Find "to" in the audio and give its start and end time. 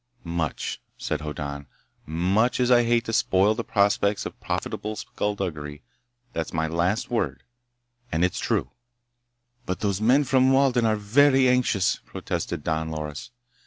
3.05-3.13